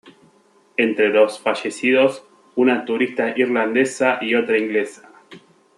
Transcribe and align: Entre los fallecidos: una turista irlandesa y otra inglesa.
Entre 0.77 1.09
los 1.09 1.39
fallecidos: 1.39 2.23
una 2.55 2.85
turista 2.85 3.37
irlandesa 3.37 4.17
y 4.19 4.33
otra 4.33 4.57
inglesa. 4.57 5.07